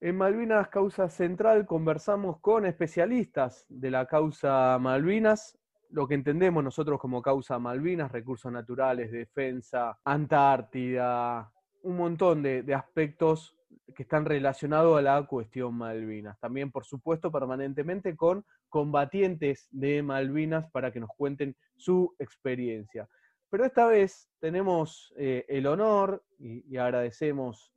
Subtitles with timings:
[0.00, 5.58] En Malvinas Causa Central conversamos con especialistas de la causa Malvinas,
[5.90, 11.50] lo que entendemos nosotros como causa Malvinas, recursos naturales, defensa, Antártida,
[11.82, 13.56] un montón de, aspectos
[13.96, 16.38] que están relacionados a la cuestión Malvinas.
[16.38, 23.08] También, por supuesto, permanentemente con combatientes de Malvinas para que nos cuenten su experiencia.
[23.50, 27.72] Pero esta vez tenemos eh, el honor y, agradecemos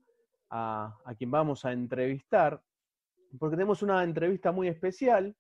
[0.52, 2.62] a, quien vamos a entrevistar,
[3.40, 5.36] porque tenemos una entrevista muy especial.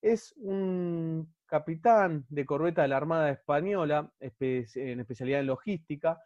[0.00, 6.20] Es un capitán de corbeta de la Armada Española, en especialidad en logística,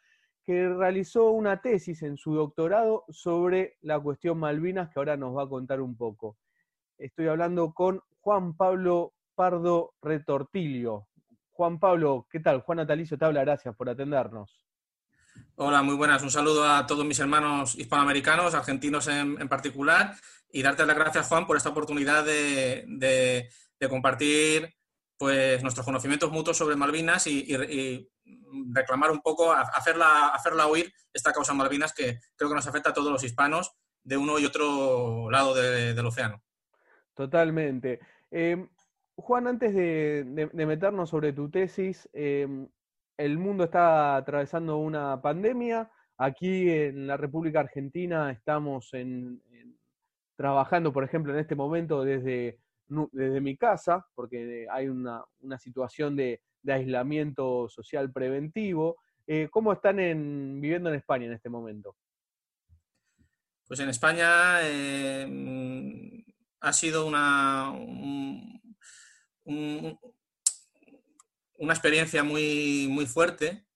[0.45, 5.45] que realizó una tesis en su doctorado sobre la cuestión Malvinas, que ahora nos va
[5.45, 6.37] a contar un poco.
[6.99, 11.07] Estoy hablando con Juan Pablo Pardo Retortilio.
[11.53, 12.61] Juan Pablo, ¿qué tal?
[12.63, 14.68] Juan Natalicio te habla, gracias por atendernos.
[15.57, 16.23] Hola, muy buenas.
[16.23, 20.15] Un saludo a todos mis hermanos hispanoamericanos, argentinos en, particular,
[20.51, 23.49] y darte las gracias, Juan, por esta oportunidad de,
[23.89, 24.75] compartir
[25.17, 28.09] pues, nuestros conocimientos mutuos sobre Malvinas y,
[28.73, 32.95] reclamar un poco, hacerla, hacerla oír esta causa Malvinas que creo que nos afecta a
[32.95, 33.73] todos los hispanos
[34.05, 36.43] de uno y otro lado del océano.
[37.15, 38.01] Totalmente.
[38.31, 38.69] Em,
[39.17, 42.69] Juan, antes de, meternos sobre tu tesis, em,
[43.19, 45.91] el mundo está atravesando una pandemia.
[46.17, 48.91] Aquí en la República Argentina estamos
[50.37, 52.59] trabajando, por ejemplo, en este momento desde,
[52.89, 55.25] mi casa, porque hay una,
[55.59, 58.97] situación de, aislamiento social preventivo.
[59.27, 59.97] Eh, ¿Cómo están
[60.61, 61.97] viviendo en España en este momento?
[63.67, 66.25] Pues en España em,
[66.61, 67.73] ha sido una,
[71.59, 73.67] una experiencia muy, muy fuerte.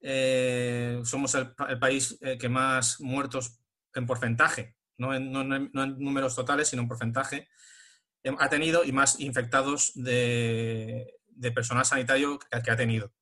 [0.00, 3.60] Eh, somos el, país eh, que más muertos
[3.94, 7.48] en porcentaje, no en, números totales, sino en porcentaje,
[8.22, 11.06] em, ha tenido y más infectados de,
[11.54, 13.12] personal sanitario que, ha tenido.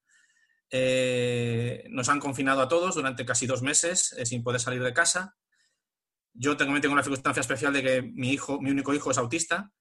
[0.71, 5.37] Eh, nos han confinado a todos durante casi dos meses sin poder salir de casa.
[6.33, 9.73] Yo tengo, tengo una circunstancia especial de que mi hijo, mi único hijo es autista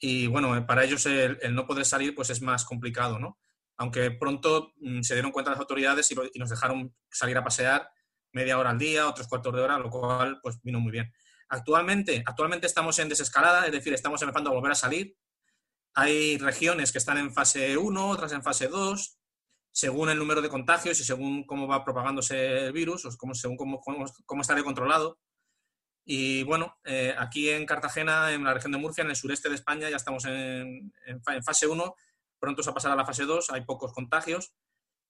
[0.00, 3.38] y bueno, para ellos el, no poder salir pues es más complicado, ¿no?
[3.80, 7.90] Aunque pronto mm, se dieron cuenta las autoridades y, nos dejaron salir a pasear
[8.32, 11.10] media hora al día, otros cuartos de hora, lo cual pues vino muy bien.
[11.48, 15.16] Actualmente, actualmente estamos en desescalada, es decir, estamos empezando a volver a salir.
[15.94, 19.18] Hay regiones que están en fase 1, otras en fase 2,
[19.72, 23.80] según el número de contagios y según cómo va propagándose el virus, o según cómo,
[23.80, 25.18] cómo, cómo está controlado.
[26.04, 29.54] Y bueno, eh, aquí en Cartagena, en la región de Murcia, en el sureste de
[29.54, 30.92] España, ya estamos en,
[31.42, 31.94] fase 1,
[32.40, 34.52] pronto se a pasar a la fase 2, hay pocos contagios.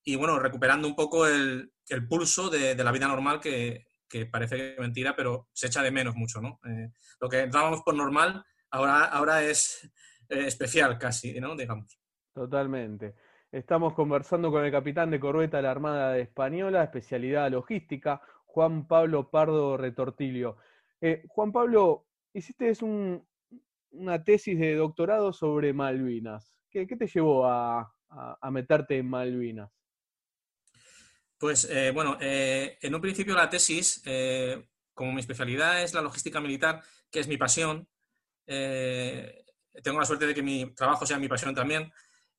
[0.02, 1.72] Y bueno, recuperando un poco el,
[2.08, 3.86] pulso de, la vida normal, que,
[4.30, 6.58] parece mentira, pero se echa de menos mucho, ¿no?
[6.64, 9.84] Eh, lo que dábamos por normal ahora, ahora es
[10.28, 11.54] eh, especial casi, ¿no?
[11.54, 11.98] Digamos.
[12.32, 13.14] Totalmente.
[13.52, 19.28] Estamos conversando con el capitán de corbeta de la Armada Española, especialidad logística, Juan Pablo
[19.28, 20.56] Pardo Retortilio.
[21.00, 22.72] Eh, Juan Pablo, hiciste
[23.90, 26.59] una tesis de doctorado sobre Malvinas.
[26.70, 27.92] ¿Qué, te llevó a,
[28.50, 29.70] meterte en Malvinas?
[31.38, 34.02] Pues eh, bueno, eh, en un principio la tesis,
[34.94, 37.88] como mi especialidad es la logística militar, que es mi pasión,
[38.46, 41.90] tengo la suerte de que mi trabajo sea mi pasión también.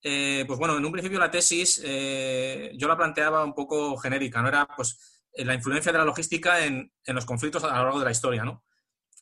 [0.02, 4.68] pues bueno, en un principio la tesis yo la planteaba un poco genérica, no era
[4.76, 8.12] pues eh, la influencia de la logística en, los conflictos a lo largo de la
[8.12, 8.64] historia, ¿no?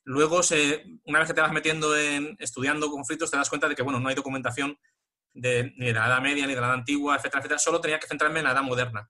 [0.04, 0.42] Luego,
[1.04, 4.00] una vez que te vas metiendo en estudiando conflictos, te das cuenta de que, bueno,
[4.00, 4.78] no hay documentación
[5.34, 7.60] de, ni de la Edad Media ni de la Edad Antigua, etcétera, etcétera.
[7.60, 9.10] Solo tenía que centrarme en la Edad Moderna.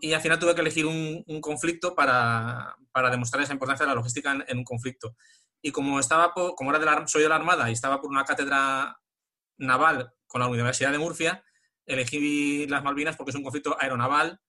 [0.00, 2.76] Y al final tuve que elegir un, conflicto para,
[3.10, 5.16] demostrar esa importancia de la logística en, un conflicto.
[5.62, 8.24] Y como, estaba como era de la, soy de la Armada y estaba por una
[8.24, 9.00] cátedra
[9.56, 11.42] naval con la Universidad de Murcia,
[11.86, 14.40] elegí las Malvinas porque es un conflicto aeronaval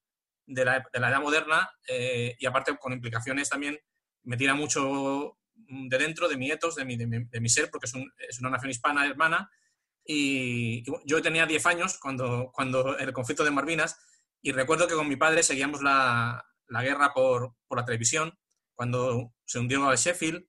[0.45, 3.79] de la, edad moderna eh, y aparte con implicaciones también
[4.23, 7.93] me tira mucho de dentro, de mi etos, de mi, de mi, ser, porque es,
[8.29, 9.49] es, una nación hispana hermana.
[10.09, 13.99] Y, yo tenía 10 años cuando, cuando el conflicto de Malvinas
[14.41, 18.33] y recuerdo que con mi padre seguíamos la, la guerra por, por, la televisión,
[18.73, 20.47] cuando se hundió el Sheffield.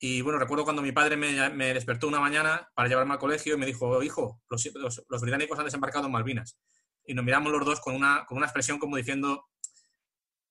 [0.00, 3.54] Y bueno, recuerdo cuando mi padre me, me, despertó una mañana para llevarme al colegio
[3.54, 6.58] y me dijo, hijo, los, los, los británicos han desembarcado en Malvinas
[7.04, 9.48] y nos miramos los dos con una, con una expresión como diciendo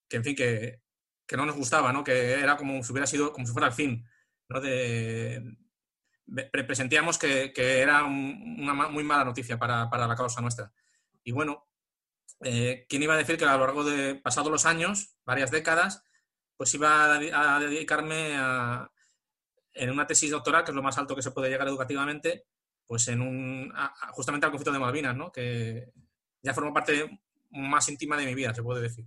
[0.08, 0.82] que, en fin, que,
[1.26, 2.04] que no nos gustaba, ¿no?
[2.04, 4.06] Que era como si hubiera sido, como si fuera el fin,
[4.50, 4.60] ¿no?
[4.60, 5.44] De,
[6.52, 10.72] presentíamos que, que era una muy mala noticia para, para, la causa nuestra.
[11.24, 11.68] Y bueno,
[12.42, 16.04] eh, ¿quién iba a decir que a lo largo de pasados los años, varias décadas,
[16.58, 18.92] pues iba a, dedicarme a,
[19.74, 22.46] en una tesis doctoral, que es lo más alto que se puede llegar educativamente,
[22.86, 23.74] pues en un,
[24.12, 25.32] justamente al conflicto de Malvinas, ¿no?
[25.32, 25.92] que
[26.42, 27.20] ya forma parte
[27.52, 29.06] más íntima de mi vida, se puede decir.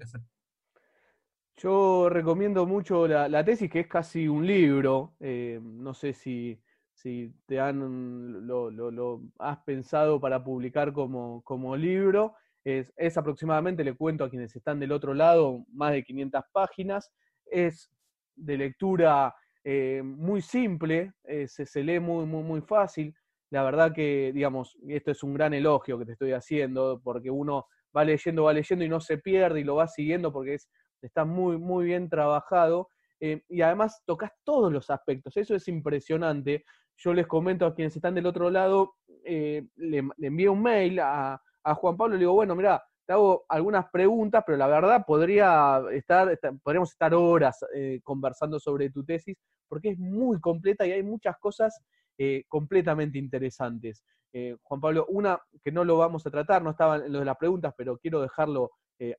[1.57, 5.15] Yo recomiendo mucho la, tesis, que es casi un libro.
[5.21, 6.62] Eh, no sé si,
[7.03, 12.35] si te han lo, has pensado para publicar como, como libro.
[12.65, 17.11] Es, es, aproximadamente, le cuento a quienes están del otro lado, más de 500 páginas.
[17.47, 17.91] Es
[18.37, 19.35] de lectura
[19.65, 23.15] eh, muy simple, eh, se, lee muy, muy, muy fácil.
[23.51, 27.67] La verdad que, digamos, esto es un gran elogio que te estoy haciendo, porque uno
[27.97, 30.69] va leyendo, va leyendo y no se pierde y lo va siguiendo porque es,
[31.03, 32.89] está muy, muy bien trabajado.
[33.23, 36.65] Eh, y además tocas todos los aspectos, eso es impresionante.
[36.97, 41.41] Yo les comento a quienes están del otro lado, le, le envío un mail a,
[41.65, 46.39] Juan Pablo le digo, bueno, mira, te hago algunas preguntas, pero la verdad podría estar,
[46.63, 49.37] podríamos estar horas eh, conversando sobre tu tesis,
[49.69, 51.81] porque es muy completa y hay muchas cosas
[52.19, 54.05] eh, completamente interesantes.
[54.33, 57.25] Eh, Juan Pablo, una que no lo vamos a tratar, no estaba en lo de
[57.25, 58.71] las preguntas, pero quiero dejarlo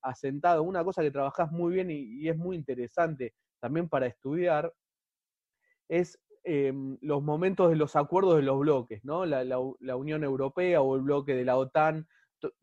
[0.01, 3.33] asentado, una cosa que trabajás muy bien y, es muy interesante
[3.63, 4.73] también para estudiar,
[5.87, 9.25] es em, los momentos de los acuerdos de los bloques, ¿no?
[9.25, 12.05] la Unión Europea o el bloque de la OTAN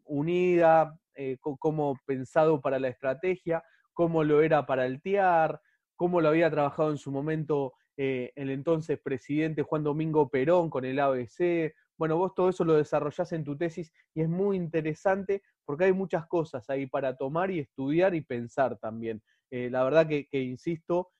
[0.04, 3.64] unida, eh, cómo pensado para la estrategia,
[3.94, 5.58] cómo lo era para el TIAR,
[5.96, 10.84] cómo lo había trabajado en su momento eh, el entonces presidente Juan Domingo Perón con
[10.84, 11.74] el ABC.
[11.96, 15.94] Bueno, vos todo eso lo desarrollás en tu tesis y es muy interesante porque hay
[15.94, 19.22] muchas cosas ahí para tomar y estudiar y pensar también.
[19.50, 21.12] Eh, la verdad que, insisto,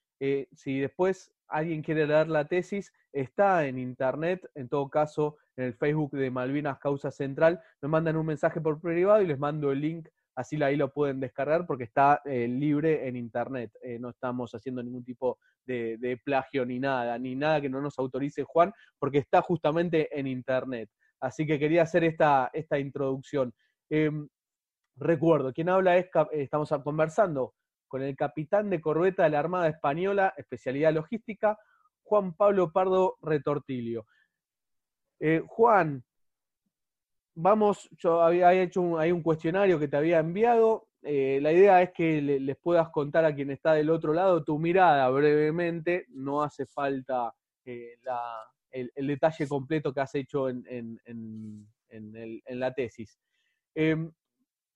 [0.53, 5.75] si después alguien quiere leer la tesis, está en internet, en todo caso, en el
[5.75, 9.81] Facebook de Malvinas Causa Central, me mandan un mensaje por privado y les mando el
[9.81, 13.73] link, así ahí lo pueden descargar porque está eh, libre en internet.
[13.83, 17.99] Eh, no estamos haciendo ningún tipo de, plagio ni nada, ni nada que no nos
[17.99, 20.89] autorice Juan, porque está justamente en internet.
[21.21, 23.53] Así que quería hacer esta, esta introducción.
[23.89, 24.29] Em,
[24.97, 27.55] recuerdo, quien habla es, estamos conversando
[27.91, 31.59] con el capitán de corbeta de la Armada Española, especialidad logística,
[32.05, 34.07] Juan Pablo Pardo Retortilio.
[35.19, 36.05] Eh, Juan,
[37.35, 40.87] vamos, yo había hecho un, hay un cuestionario que te había enviado.
[41.03, 44.57] Eh, la idea es que les puedas contar a quien está del otro lado tu
[44.61, 46.07] mirada brevemente.
[46.11, 47.35] No hace falta
[47.65, 47.97] eh,
[48.71, 51.01] el, detalle completo que has hecho en,
[52.51, 53.19] la tesis.
[53.75, 54.13] Em,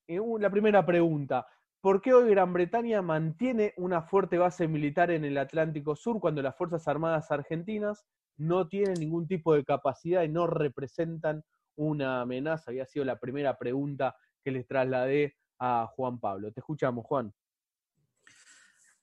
[0.09, 1.47] la primera pregunta.
[1.85, 6.41] ¿Por qué hoy Gran Bretaña mantiene una fuerte base militar en el Atlántico Sur cuando
[6.41, 8.07] las Fuerzas Armadas argentinas
[8.39, 11.45] no tienen ningún tipo de capacidad y no representan
[11.77, 12.71] una amenaza?
[12.71, 16.51] Había sido la primera pregunta que les trasladé a Juan Pablo.
[16.53, 17.35] Te escuchamos, Juan.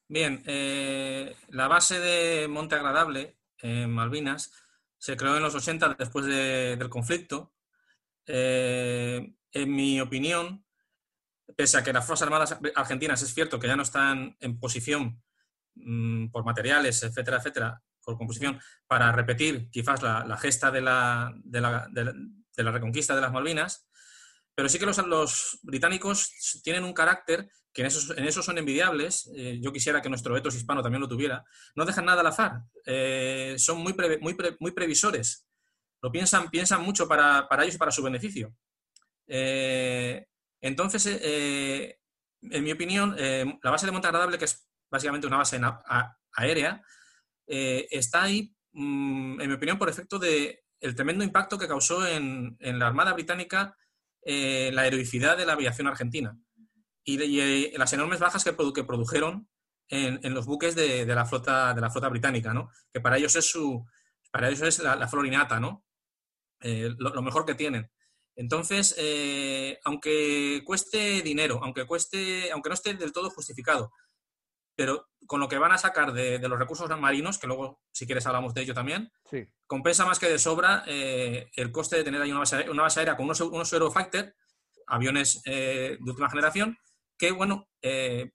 [0.07, 4.51] Bien, eh, la base de Monte Agradable, en Malvinas,
[4.97, 7.53] se creó en los 80 después del conflicto.
[8.25, 10.65] Eh, en mi opinión,
[11.55, 15.21] pese a que las Fuerzas Armadas argentinas es cierto que ya no están en posición
[15.75, 21.61] mm, por materiales, etcétera, etcétera, por composición, para repetir quizás la, gesta de la, de,
[21.61, 23.87] la, de la, reconquista de las Malvinas,
[24.55, 29.31] pero sí que los, los británicos tienen un carácter que en eso, en son envidiables,
[29.35, 31.45] eh, yo quisiera que nuestro etos hispano también lo tuviera,
[31.75, 35.47] no dejan nada al azar, eh, son muy, muy, muy previsores,
[36.01, 38.53] lo piensan, piensan mucho para, para ellos y para su beneficio.
[39.27, 40.27] Eh,
[40.61, 41.99] entonces, eh, eh,
[42.43, 45.59] en mi opinión, eh, la base de Monte Agradable, que es básicamente una base
[46.33, 46.81] aérea,
[47.47, 52.87] está ahí, mm, en mi opinión, por efecto del tremendo impacto que causó en, la
[52.87, 53.75] Armada Británica
[54.23, 56.37] la heroicidad de la aviación argentina
[57.03, 59.49] y, las enormes bajas que, produjeron
[59.89, 62.69] en, los buques de, la flota, de la flota británica, ¿no?
[62.93, 63.85] que para ellos es, su,
[64.31, 65.83] para ellos es la, florinata, ¿no?
[66.61, 67.89] lo, mejor que tienen.
[68.35, 73.91] Entonces, eh, aunque cueste dinero, aunque cueste, aunque no esté del todo justificado,
[74.75, 78.25] pero con lo que van a sacar de, los recursos marinos, que luego, si quieres,
[78.25, 79.11] hablamos de ello también,
[79.67, 82.99] compensa más que de sobra eh, el coste de tener ahí una base, una base
[83.01, 84.35] aérea con unos, unos Eurofighter,
[84.87, 86.77] aviones eh, de última generación,
[87.17, 87.69] que, bueno,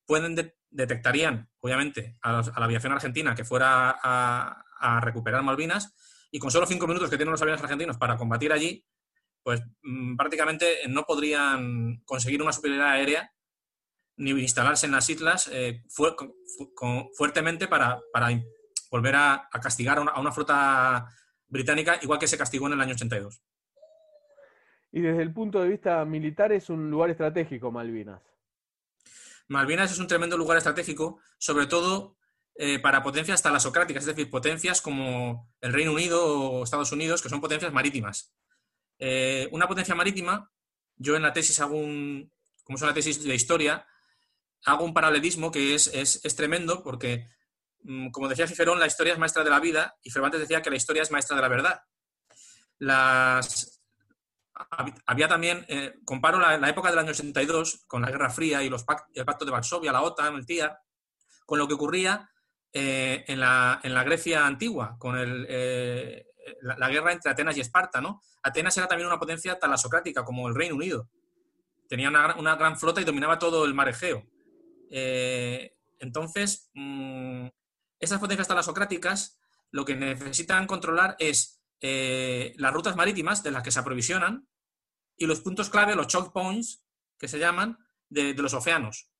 [0.04, 5.94] pueden detectarían, obviamente, a, la aviación argentina que fuera a, a recuperar Malvinas,
[6.30, 8.84] y con solo cinco minutos que tienen los aviones argentinos para combatir allí,
[9.46, 13.32] pues mm, prácticamente no podrían conseguir una superioridad aérea
[14.16, 15.84] ni instalarse en las islas eh,
[17.16, 18.02] fuertemente para,
[18.90, 21.06] volver a, castigar a una, flota
[21.46, 23.40] británica, igual que se castigó en el año 82.
[24.90, 28.22] Y desde el punto de vista militar es un lugar estratégico, Malvinas.
[29.46, 32.16] Malvinas es un tremendo lugar estratégico, sobre todo
[32.56, 37.28] eh, para potencias talasocráticas, es decir, potencias como el Reino Unido o Estados Unidos, que
[37.28, 38.36] son potencias marítimas.
[38.98, 40.50] Eh, una potencia marítima,
[40.96, 42.32] yo en la tesis hago un,
[42.64, 43.86] como es una tesis de historia,
[44.64, 47.28] hago un paralelismo que es, es, tremendo porque,
[47.82, 50.70] mm, como decía Cicerón, la historia es maestra de la vida y Cervantes decía que
[50.70, 51.80] la historia es maestra de la verdad.
[52.78, 53.76] Las,
[55.06, 58.84] había también, eh, comparo la, época del año 82 con la Guerra Fría y los
[59.14, 60.78] el Pacto de Varsovia, la OTAN, el TIA,
[61.44, 62.30] con lo que ocurría
[62.72, 66.26] eh, en, la, Grecia antigua, con eh,
[66.60, 68.00] la, guerra entre Atenas y Esparta.
[68.00, 68.20] ¿no?
[68.42, 71.08] Atenas era también una potencia talasocrática, como el Reino Unido.
[71.88, 74.24] Tenía una, gran flota y dominaba todo el mar Egeo.
[74.90, 77.46] Eh, entonces, mm,
[78.00, 79.38] esas potencias talasocráticas
[79.70, 84.48] lo que necesitan controlar es las rutas marítimas de las que se aprovisionan
[85.16, 86.84] y los puntos clave, los choke points,
[87.18, 89.10] que se llaman, de, de los océanos.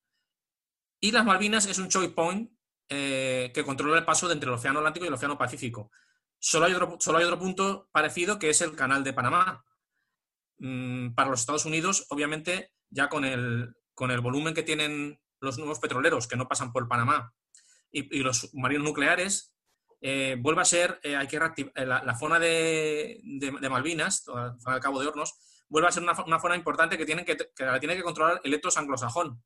[0.99, 2.51] Y las Malvinas es un choke point
[2.89, 5.91] eh, que controla el paso entre el Océano Atlántico y el Océano Pacífico.
[6.39, 9.63] Solo hay otro, solo hay otro punto parecido que es el Canal de Panamá.
[10.59, 15.57] Mm, para los Estados Unidos, obviamente, ya con el, con el volumen que tienen los
[15.57, 17.33] nuevos petroleros que no pasan por Panamá
[17.91, 19.53] y, los marinos nucleares,
[20.01, 23.21] eh, vuelve a ser, eh, hay que la, la, zona de,
[23.69, 25.35] Malvinas, la zona del Cabo de Hornos,
[25.69, 28.41] vuelve a ser una, una zona importante que, tienen que, que la tiene que controlar
[28.43, 29.41] el etos anglosajón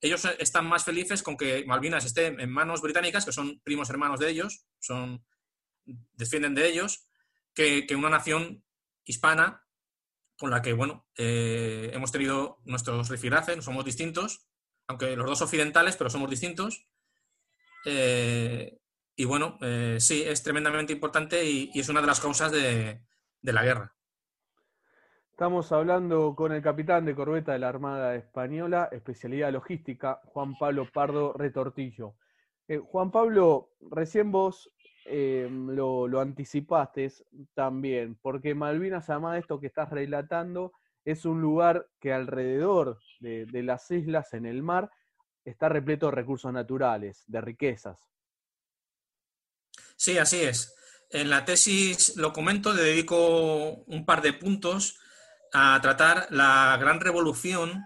[0.00, 4.20] ellos están más felices con que Malvinas esté en manos británicas, que son primos hermanos
[4.20, 5.24] de ellos, son,
[6.14, 7.06] defienden de ellos,
[7.54, 8.62] que, una nación
[9.04, 9.64] hispana
[10.38, 14.46] con la que, bueno, eh, hemos tenido nuestros rifiraces, somos distintos,
[14.86, 16.86] aunque los dos occidentales, pero somos distintos.
[17.86, 18.78] Eh,
[19.16, 23.00] y bueno, eh, sí, es tremendamente importante y, es una de las causas de
[23.42, 23.96] la guerra.
[25.30, 30.90] Estamos hablando con el capitán de corbeta de la Armada Española, especialidad logística, Juan Pablo
[30.92, 32.14] Pardo Retortillo.
[32.86, 34.72] Juan Pablo, recién vos
[35.08, 37.12] eh, lo, anticipaste
[37.54, 40.72] también, porque Malvinas, además de esto que estás relatando,
[41.04, 44.90] es un lugar que alrededor de, las islas en el mar
[45.44, 48.00] está repleto de recursos naturales, de riquezas.
[49.96, 50.74] Sí, así es.
[51.10, 54.98] En la tesis lo comento, dedico un par de puntos
[55.52, 57.84] a tratar la gran revolución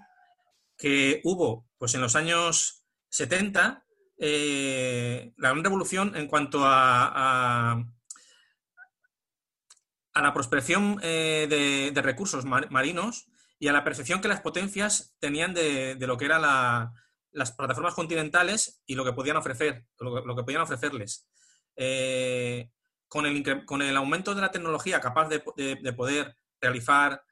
[0.79, 3.85] que hubo pues, en los años 70,
[4.23, 7.73] eh, la gran revolución en cuanto a,
[10.13, 11.47] a, la prospección eh,
[11.95, 16.43] de, recursos marinos y a la percepción que las potencias tenían de, lo que eran
[17.33, 21.27] las plataformas continentales y lo que podían ofrecer, lo, que podían ofrecerles.
[21.77, 22.71] Eh,
[23.09, 27.25] con, el, con el aumento de la tecnología capaz de, de poder realizar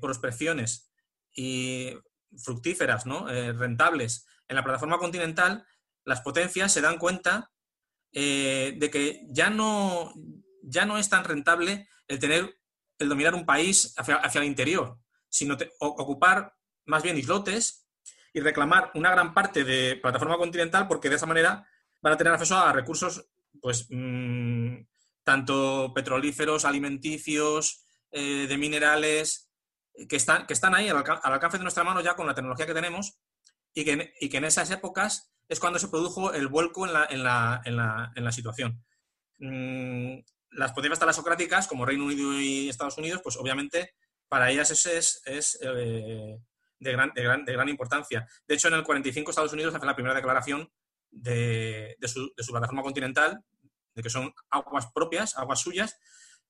[0.00, 0.90] prospecciones
[1.34, 1.92] y
[2.38, 3.26] fructíferas, ¿no?
[3.26, 5.66] Rentables en la plataforma continental,
[6.04, 7.50] las potencias se dan cuenta
[8.12, 10.12] eh, de que ya no,
[10.62, 12.58] ya no es tan rentable el tener,
[12.98, 14.98] el dominar un país hacia, el interior,
[15.28, 16.54] sino ocupar
[16.86, 17.86] más bien islotes
[18.32, 21.66] y reclamar una gran parte de plataforma continental porque de esa manera
[22.00, 23.28] van a tener acceso a recursos,
[23.60, 24.76] pues, mm,
[25.24, 29.50] tanto petrolíferos, alimenticios, eh, de minerales
[30.08, 32.74] que están, que están ahí al, alcance de nuestra mano ya con la tecnología que
[32.74, 33.18] tenemos
[33.76, 37.06] y que, y que en esas épocas es cuando se produjo el vuelco en la,
[37.10, 38.82] en la, en la, en la situación.
[39.38, 40.16] Mm,
[40.52, 43.94] las potencias talasocráticas, como Reino Unido y Estados Unidos, pues obviamente
[44.28, 46.38] para ellas es, es, eh,
[46.78, 48.26] de, gran, de, gran, de, gran, importancia.
[48.48, 50.72] De hecho, en el 45 Estados Unidos hace la primera declaración
[51.10, 53.44] de, su, de su plataforma continental,
[53.94, 56.00] de que son aguas propias, aguas suyas,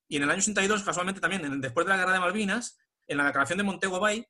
[0.06, 2.78] y en el año 62, casualmente también, después de la guerra de Malvinas,
[3.09, 4.28] en la declaración de Montego Bay,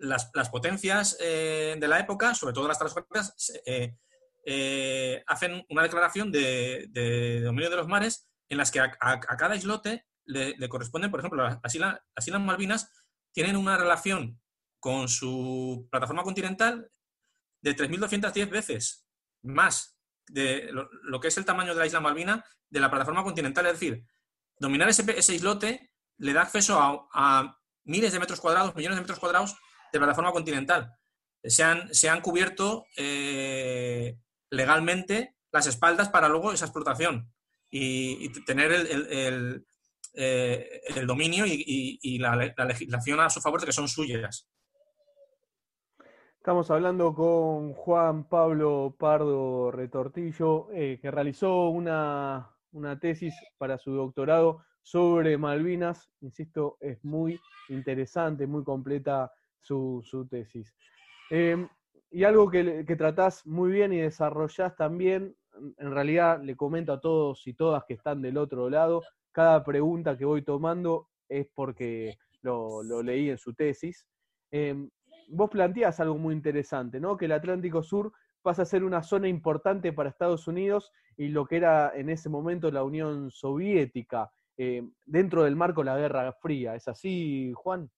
[0.00, 3.96] las, potencias eh, de la época, sobre todo las transportistas, eh,
[4.44, 10.06] eh, hacen una declaración de, dominio de los mares en las que a, cada islote
[10.24, 12.90] le, corresponden, por ejemplo, las islas, Malvinas
[13.32, 14.40] tienen una relación
[14.80, 16.90] con su plataforma continental
[17.62, 19.06] de 3.210 veces
[19.42, 23.22] más de lo, lo, que es el tamaño de la isla Malvina de la plataforma
[23.22, 23.66] continental.
[23.66, 24.04] Es decir,
[24.60, 29.56] dominar ese, islote le da acceso a, miles de metros cuadrados, millones de metros cuadrados
[29.92, 30.94] de plataforma continental.
[31.42, 34.16] Se han, se han cubierto eh,
[34.50, 37.32] legalmente las espaldas para luego esa explotación
[37.70, 39.64] y, tener el,
[40.14, 44.48] eh, dominio y, la, legislación a su favor de que son suyas.
[46.36, 53.92] Estamos hablando con Juan Pablo Pardo Retortillo, eh, que realizó una, una tesis para su
[53.92, 56.10] doctorado sobre Malvinas.
[56.22, 59.30] Insisto, es muy interesante, muy completa
[59.60, 60.74] su, tesis.
[61.30, 61.68] Em,
[62.10, 65.36] y algo que, que tratás muy bien y desarrollás también,
[65.78, 69.02] en realidad le comento a todos y todas que están del otro lado,
[69.32, 74.06] cada pregunta que voy tomando es porque lo, leí en su tesis.
[74.50, 74.90] Em,
[75.28, 77.16] vos planteás algo muy interesante, ¿no?
[77.16, 78.12] Que el Atlántico Sur
[78.42, 82.28] pasa a ser una zona importante para Estados Unidos y lo que era en ese
[82.28, 86.74] momento la Unión Soviética, em, dentro del marco de la Guerra Fría.
[86.74, 87.90] ¿Es así, Juan?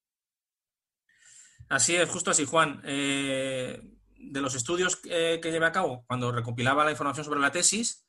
[1.73, 2.81] Así es, justo así, Juan.
[2.85, 3.81] Eh,
[4.15, 8.05] de los estudios que, llevé a cabo cuando recopilaba la información sobre la tesis,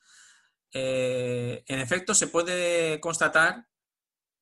[0.70, 3.66] eh, en efecto se puede constatar,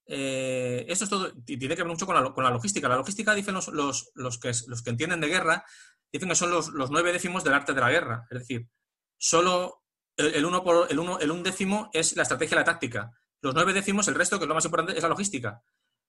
[0.07, 2.89] eh, esto es todo, tiene que ver mucho con la, logística.
[2.89, 5.65] La logística, dicen los, los, que, los que entienden de guerra,
[6.13, 8.27] dicen que son los, nueve décimos del arte de la guerra.
[8.29, 8.69] Es decir,
[9.17, 9.85] solo
[10.17, 13.13] el, uno por, el, uno, el un décimo es la estrategia y la táctica.
[13.41, 15.63] Los nueve décimos, el resto, que es lo más importante, es la logística.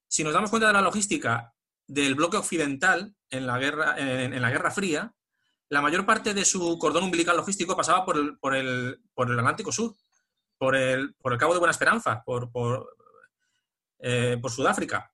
[0.08, 1.54] Si nos damos cuenta de la logística
[1.88, 5.14] del bloque occidental en la Guerra, en, la Guerra Fría,
[5.70, 9.40] la mayor parte de su cordón umbilical logístico pasaba por el, por el, por el
[9.40, 9.96] Atlántico Sur,
[10.58, 12.96] por el, por el Cabo de Buena Esperanza, por, por,
[14.00, 15.12] eh, Sudáfrica.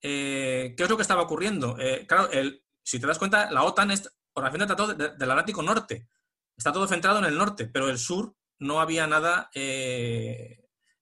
[0.00, 1.76] Eh, ¿Qué es lo que estaba ocurriendo?
[1.78, 5.62] Eh, claro, el, si te das cuenta, la OTAN es organización de tratado del Atlántico
[5.62, 6.08] Norte.
[6.56, 9.50] Está todo centrado en el norte, pero el sur no había nada,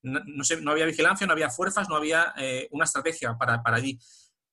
[0.02, 2.34] no, no, había vigilancia, no había fuerzas, no había
[2.70, 3.98] una estrategia para, para allí.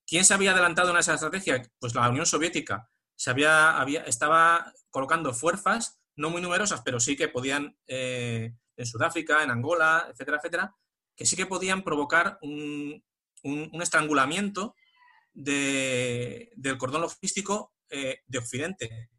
[0.05, 1.61] ¿Quién se había adelantado en esa estrategia?
[1.79, 2.89] Pues la Unión Soviética.
[3.15, 9.43] Se había, estaba colocando fuerzas, no muy numerosas, pero sí que podían, eh, en Sudáfrica,
[9.43, 10.75] en Angola, etcétera, etcétera,
[11.15, 13.03] que sí que podían provocar un,
[13.81, 14.75] estrangulamiento
[15.33, 19.09] del cordón logístico eh, de Occidente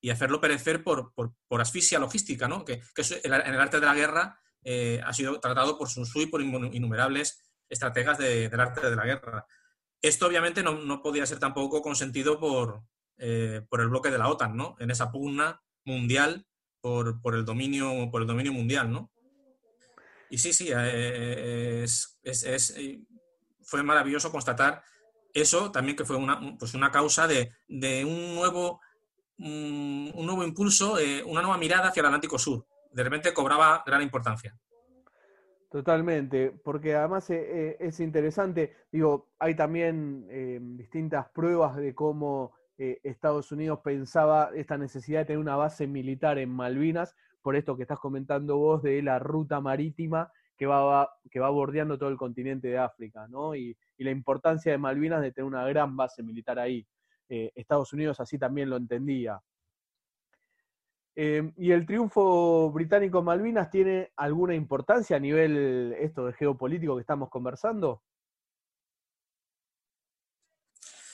[0.00, 1.12] y hacerlo perecer por,
[1.50, 2.64] asfixia logística, ¿no?
[2.64, 2.82] que,
[3.22, 6.42] en el arte de la guerra eh, ha sido tratado por Sun Tzu y por
[6.42, 9.46] innumerables estrategas del arte de la guerra.
[10.06, 12.82] Esto obviamente no, podía ser tampoco consentido por,
[13.18, 14.76] eh, por, el bloque de la OTAN, ¿no?
[14.78, 16.46] En esa pugna mundial
[16.80, 19.10] por, el, dominio, por el dominio mundial, ¿no?
[20.30, 22.18] Y sí, sí, eh, es,
[23.62, 24.82] fue maravilloso constatar
[25.36, 28.80] eso también que fue una, pues una causa de, un, nuevo,
[29.38, 32.66] un, nuevo impulso, eh, una nueva mirada hacia el Atlántico Sur.
[32.90, 34.56] De repente cobraba gran importancia.
[35.76, 42.54] Totalmente, porque además eh, eh, es interesante, digo, hay también eh, distintas pruebas de cómo
[42.78, 47.82] Estados Unidos pensaba esta necesidad de tener una base militar en Malvinas, por esto que
[47.82, 52.68] estás comentando vos de la ruta marítima que va, que va bordeando todo el continente
[52.68, 53.54] de África, ¿no?
[53.54, 56.86] Y, la importancia de Malvinas de tener una gran base militar ahí.
[57.28, 59.42] Estados Unidos así también lo entendía.
[61.18, 66.94] Em, ¿Y el triunfo británico en Malvinas tiene alguna importancia a nivel esto de geopolítico
[66.94, 68.02] que estamos conversando?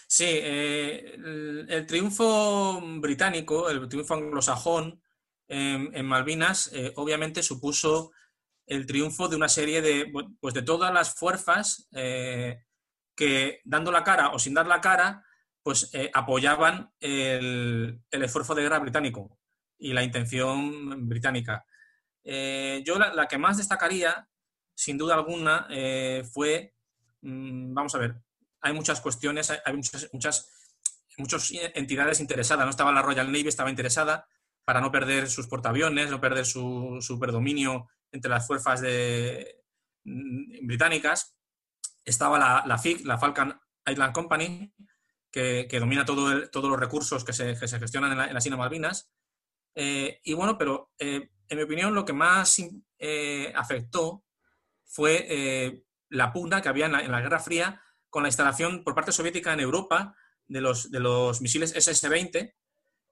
[0.09, 1.15] Sí, eh,
[1.69, 5.01] el, triunfo británico, el triunfo anglosajón
[5.47, 8.11] en, Malvinas, eh, obviamente supuso
[8.67, 12.65] el triunfo de una serie de, pues de todas las fuerzas eh,
[13.15, 15.25] que, dando la cara o sin dar la cara,
[15.63, 19.39] pues apoyaban el, el esfuerzo de guerra británico
[19.83, 21.67] y la intención británica.
[22.23, 24.29] Eh, yo la, que más destacaría,
[24.75, 26.77] sin duda alguna, eh, fue,
[27.23, 28.23] mm, vamos a ver,
[28.61, 32.65] hay muchas cuestiones, hay muchas, muchas, entidades interesadas.
[32.65, 34.27] No estaba la Royal Navy, estaba interesada
[34.65, 38.83] para no perder sus portaaviones, no perder su, su predominio entre las fuerzas
[40.05, 41.37] mm, británicas.
[42.05, 44.73] Estaba la, la FIC, la Falcon Island Company,
[45.33, 49.13] que, domina todo todos los recursos que se, gestionan en, en las Islas Malvinas.
[49.75, 52.57] Eh, y bueno, pero eh, en mi opinión lo que más
[52.99, 54.25] eh, afectó
[54.85, 59.53] fue la pugna que había en la, Guerra Fría con la instalación por parte soviética
[59.53, 60.15] en Europa
[60.47, 62.55] de los, de los misiles SS-20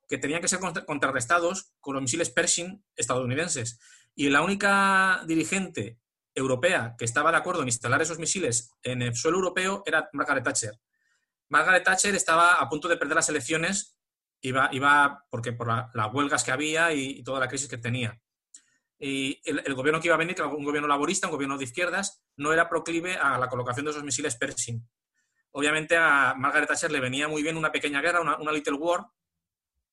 [0.06, 3.78] que tenían que ser contrarrestados con los misiles Pershing estadounidenses.
[4.14, 5.98] Y la única dirigente
[6.34, 10.44] europea que estaba de acuerdo en instalar esos misiles en el suelo europeo era Margaret
[10.44, 10.80] Thatcher.
[11.48, 13.99] Margaret Thatcher estaba a punto de perder las elecciones
[14.42, 18.20] iba, iba porque por las huelgas que había y, toda la crisis que tenía.
[18.98, 21.64] Y el, gobierno que iba a venir, que era un gobierno laborista, un gobierno de
[21.64, 24.86] izquierdas, no era proclive a la colocación de esos misiles Pershing.
[25.52, 29.06] Obviamente a Margaret Thatcher le venía muy bien una pequeña guerra, una, Little War,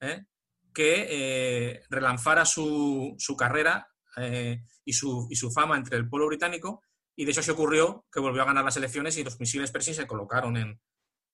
[0.01, 0.25] ¿eh?
[0.73, 6.27] que eh, relanzara su, su carrera eh, y, su, y, su, fama entre el pueblo
[6.27, 6.83] británico,
[7.15, 9.95] y de hecho se ocurrió que volvió a ganar las elecciones y los misiles Pershing
[9.95, 10.79] se colocaron en,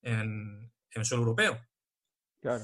[0.03, 1.59] en, en el suelo europeo.
[2.39, 2.63] Claro.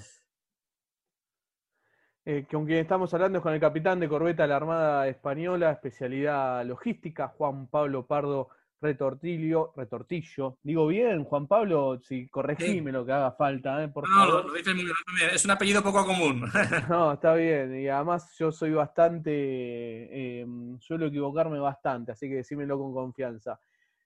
[2.31, 5.71] Eh, con quien estamos hablando es con el capitán de corbeta de la Armada Española,
[5.71, 10.59] especialidad logística, Juan Pablo Pardo Retortillo, Retortillo.
[10.61, 13.87] Digo bien, Juan Pablo, si corregime lo que haga falta, ¿eh?
[13.87, 14.45] por no, favor.
[14.45, 16.43] lo dice muy bien, es un apellido poco común.
[16.87, 20.45] no, está bien, y además yo soy bastante, eh,
[20.81, 23.59] suelo equivocarme bastante, así que decímelo con confianza.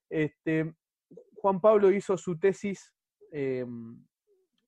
[0.09, 0.73] Este,
[1.41, 2.95] Juan Pablo hizo su tesis
[3.29, 3.65] de,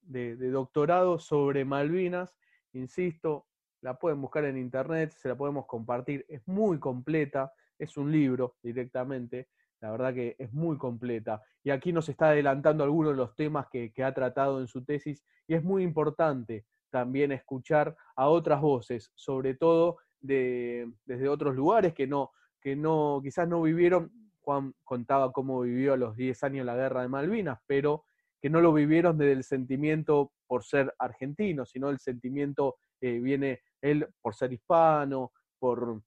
[0.02, 2.36] de doctorado sobre Malvinas,
[2.76, 3.48] insisto,
[3.82, 8.56] la pueden buscar en internet, se la podemos compartir, es muy completa, es un libro
[8.62, 9.50] directamente,
[9.82, 11.42] la verdad que es muy completa.
[11.64, 15.24] Y aquí nos está adelantando algunos de los temas que, ha tratado en su tesis
[15.48, 21.94] y es muy importante también escuchar a otras voces, sobre todo de, desde otros lugares
[21.94, 24.12] que no, que no, quizás no vivieron,
[24.42, 28.06] Juan contaba cómo vivió a los 10 años la guerra de Malvinas, pero
[28.42, 33.62] que no lo vivieron desde el sentimiento por ser argentino, sino el sentimiento que viene
[33.82, 36.02] él por ser hispano, por,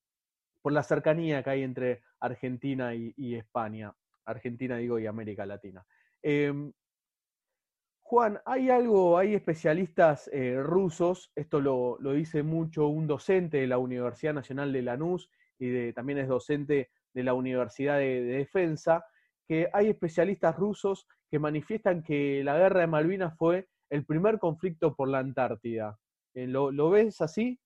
[0.63, 3.93] por la cercanía que hay entre Argentina y, España,
[4.25, 5.85] Argentina digo y América Latina.
[6.23, 6.73] Em,
[8.01, 13.77] Juan, hay algo, hay especialistas eh, rusos, esto lo, dice mucho un docente de la
[13.77, 19.05] Universidad Nacional de Lanús y también es docente de la Universidad de, Defensa,
[19.47, 24.95] que hay especialistas rusos que manifiestan que la guerra de Malvinas fue el primer conflicto
[24.95, 25.99] por la Antártida.
[26.35, 27.59] Eh, ¿Lo, ves así?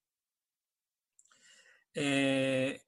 [1.94, 2.80] Eh,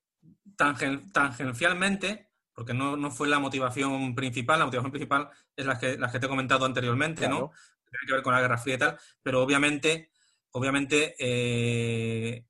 [0.56, 6.18] tangencialmente, porque no, fue la motivación principal, la motivación principal es la que, la que
[6.18, 7.50] te he comentado anteriormente, ¿no?
[7.90, 10.10] Tiene que ver con la Guerra Fría y tal, pero obviamente,
[10.52, 12.46] obviamente eh,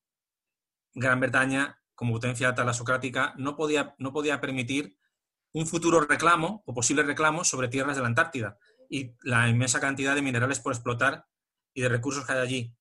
[0.93, 4.97] Gran Bretaña, como potencia talasocrática, no podía, no podía permitir
[5.53, 8.59] un futuro reclamo o posible reclamo sobre tierras de la Antártida
[8.95, 11.25] y la inmensa cantidad de minerales por explotar
[11.75, 12.75] y de recursos que hay allí.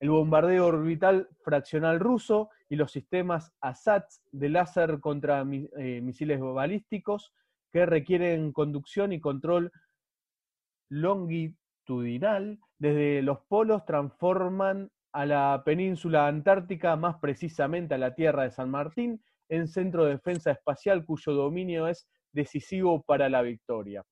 [0.00, 7.34] el bombardeo orbital fraccional ruso y los sistemas ASATS de láser contra eh, misiles balísticos
[7.76, 9.70] que requieren conducción y control
[10.88, 18.50] longitudinal desde los polos transforman a la península antártica, más precisamente a la Tierra de
[18.50, 24.02] San Martín, en centro de defensa espacial cuyo dominio es decisivo para la victoria.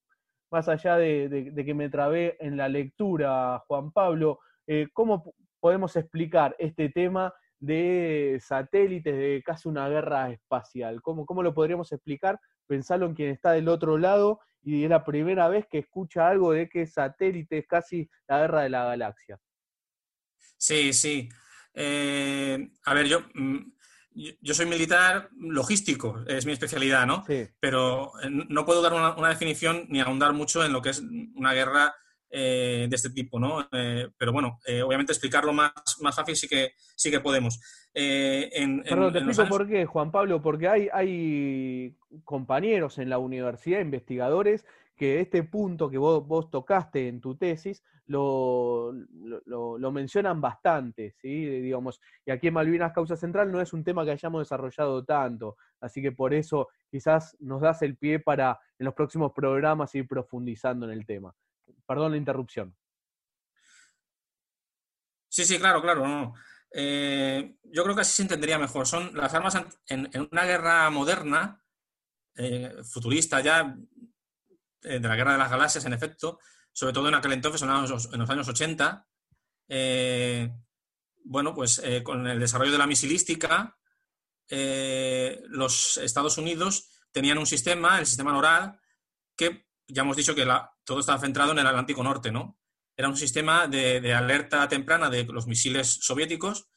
[0.53, 6.55] Más allá de, que me trabé en la lectura, Juan Pablo, eh, ¿cómo podemos explicar
[6.59, 11.00] este tema de satélites, de casi una guerra espacial?
[11.00, 12.38] ¿Cómo, cómo lo podríamos explicar?
[12.66, 16.53] Pensarlo en quien está del otro lado y es la primera vez que escucha algo
[16.53, 19.38] de que satélite es casi la guerra de la galaxia.
[20.57, 21.29] Sí, sí.
[21.74, 23.72] Eh, a ver, mm,
[24.14, 27.24] yo, yo soy militar logístico, es mi especialidad, ¿no?
[27.27, 27.46] Sí.
[27.61, 31.03] Pero eh, no puedo dar una, definición ni ahondar mucho en lo que es
[31.35, 31.94] una guerra
[32.37, 33.68] eh, de este tipo, ¿no?
[33.70, 37.61] pero bueno, obviamente explicarlo más, más fácil sí que, sí que podemos.
[37.94, 43.81] En, Perdón, te explico por qué, Juan Pablo, porque hay, hay compañeros en la universidad,
[43.81, 44.66] investigadores,
[44.97, 48.92] que este punto que vos, vos tocaste en tu tesis lo,
[49.47, 51.47] lo, mencionan bastante, ¿sí?
[51.47, 55.57] Digamos, y aquí en Malvinas Causa Central no es un tema que hayamos desarrollado tanto,
[55.81, 60.07] así que por eso quizás nos das el pie para en los próximos programas ir
[60.07, 61.35] profundizando en el tema.
[61.87, 62.77] Perdón la interrupción.
[65.29, 66.35] Sí, sí, claro, claro.
[66.70, 68.87] Eh, yo creo que así se entendería mejor.
[68.87, 71.64] Son las armas en, una guerra moderna,
[72.37, 73.77] eh, futurista ya,
[74.83, 76.38] eh, de la Guerra de las Galaxias, en efecto,
[76.73, 79.07] sobre todo en aquel entonces, en los, años 80,
[79.68, 80.51] eh,
[81.25, 83.77] bueno, pues con el desarrollo de la misilística,
[84.49, 88.75] los Estados Unidos tenían un sistema, el sistema NORAD,
[89.37, 90.47] que ya hemos dicho que
[90.85, 92.59] todo estaba centrado en el Atlántico Norte, ¿no?
[92.97, 96.68] Era un sistema de, alerta temprana de los misiles soviéticos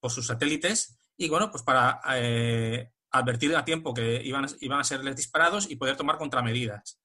[0.00, 2.00] por sus satélites y, bueno, pues para
[3.10, 7.00] advertir a tiempo que iban, iban a serles disparados y poder tomar contramedidas.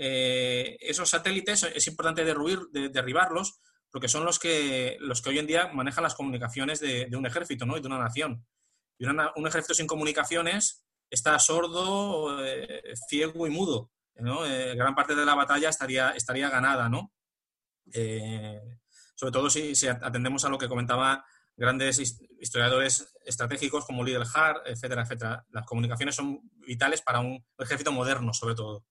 [0.00, 5.72] Eh, esos satélites es importante derribarlos porque son los que, los que hoy en día
[5.72, 7.76] manejan las comunicaciones de, un ejército ¿no?
[7.76, 8.46] y de una nación.
[8.96, 13.90] Y un ejército sin comunicaciones está sordo, eh, ciego y mudo.
[14.18, 14.42] ¿No?
[14.42, 17.12] gran parte de la batalla estaría, estaría ganada, ¿no?
[19.14, 21.24] sobre todo si, si, atendemos a lo que comentaba
[21.56, 21.98] grandes
[22.38, 25.44] historiadores estratégicos como Lidl Hart, etcétera, etcétera.
[25.50, 28.84] Las comunicaciones son vitales para un ejército moderno, sobre todo.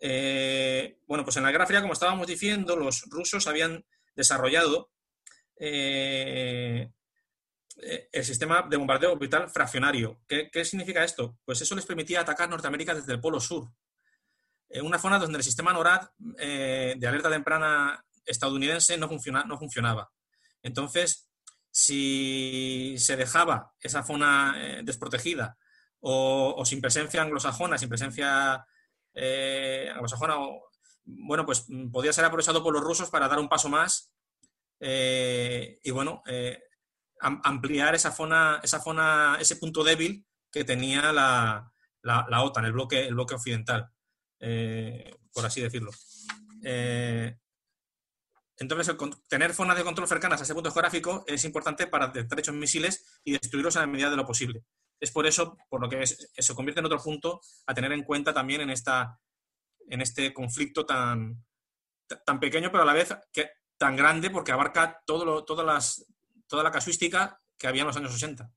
[0.00, 3.86] Eh, bueno, pues en la Guerra Fría, como estábamos diciendo, los rusos habían
[4.16, 4.90] desarrollado
[5.56, 6.90] eh,
[7.76, 10.20] el sistema de bombardeo orbital fraccionario.
[10.26, 11.38] ¿Qué, significa esto?
[11.44, 13.70] Pues eso les permitía atacar Norteamérica desde el Polo Sur,
[14.82, 16.08] una zona donde el sistema NORAD
[16.38, 20.10] eh, de alerta temprana estadounidense no, funciona, no funcionaba.
[20.62, 21.28] Entonces,
[21.70, 25.56] si se dejaba esa zona desprotegida
[26.00, 28.64] o, sin presencia anglosajona, sin presencia
[29.14, 30.36] eh, anglosajona,
[31.04, 34.12] bueno, pues mm, podía ser aprovechado por los rusos para dar un paso más
[34.80, 36.62] eh, y, bueno, eh,
[37.20, 43.06] ampliar esa zona, esa zona, ese punto débil que tenía la, la, OTAN, el bloque,
[43.06, 43.90] el bloque occidental,
[45.32, 45.90] por así decirlo.
[48.58, 48.96] entonces,
[49.28, 53.20] tener zonas de control cercanas a ese punto geográfico es importante para detectar hechos misiles
[53.24, 54.64] y destruirlos en la medida de lo posible
[55.00, 58.32] es por eso por lo que se convierte en otro punto a tener en cuenta
[58.32, 59.20] también en, esta,
[59.88, 61.44] en este conflicto tan,
[62.24, 66.06] tan pequeño, pero a la vez que, tan grande porque abarca todo todas las,
[66.46, 68.50] toda la casuística que había en los años 80.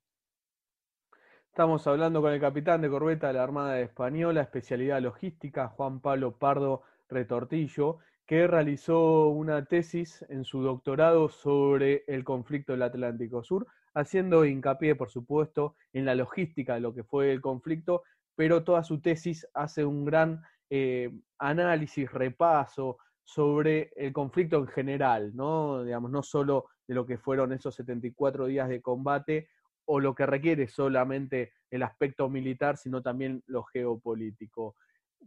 [1.58, 6.38] Estamos hablando con el capitán de corbeta de la Armada Española, especialidad logística, Juan Pablo
[6.38, 13.65] Pardo Retortillo, que realizó una tesis en su doctorado sobre el conflicto del Atlántico Sur
[13.96, 18.04] haciendo hincapié, por supuesto, en la logística de lo que fue el conflicto,
[18.36, 25.36] pero toda su tesis hace un gran eh, análisis, repaso sobre el conflicto en general,
[25.36, 25.84] ¿no?
[25.84, 29.50] Digamos, no solo de lo que fueron esos 74 días de combate
[29.88, 34.76] o lo que requiere solamente el aspecto militar, sino también lo geopolítico.